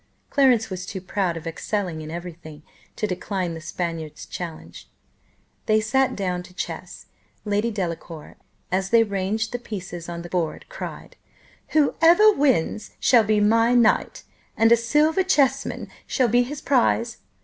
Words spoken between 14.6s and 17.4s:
a silver chess man shall be his prize.